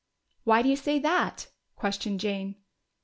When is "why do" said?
0.45-0.69